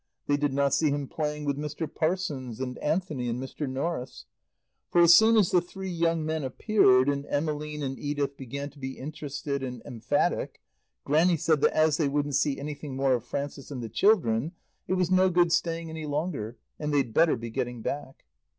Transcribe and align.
They 0.25 0.35
did 0.35 0.51
not 0.51 0.73
see 0.73 0.89
him 0.89 1.07
playing 1.07 1.45
with 1.45 1.57
Mr. 1.59 1.87
Parsons 1.87 2.59
and 2.59 2.75
Anthony 2.79 3.29
and 3.29 3.39
Mr. 3.39 3.69
Norris. 3.69 4.25
For 4.89 4.99
as 5.01 5.13
soon 5.13 5.37
as 5.37 5.51
the 5.51 5.61
three 5.61 5.91
young 5.91 6.25
men 6.25 6.43
appeared, 6.43 7.07
and 7.07 7.23
Emmeline 7.29 7.83
and 7.83 7.99
Edith 7.99 8.35
began 8.35 8.71
to 8.71 8.79
be 8.79 8.97
interested 8.97 9.61
and 9.61 9.79
emphatic, 9.85 10.59
Grannie 11.03 11.37
said 11.37 11.61
that 11.61 11.73
as 11.77 11.97
they 11.97 12.07
wouldn't 12.07 12.33
see 12.33 12.59
anything 12.59 12.95
more 12.95 13.13
of 13.13 13.23
Frances 13.25 13.69
and 13.69 13.83
the 13.83 13.89
children, 13.89 14.53
it 14.87 14.93
was 14.95 15.11
no 15.11 15.29
good 15.29 15.51
staying 15.51 15.91
any 15.91 16.07
longer, 16.07 16.57
and 16.79 16.91
they'd 16.91 17.13
better 17.13 17.35
be 17.37 17.51
getting 17.51 17.83
back. 17.83 18.25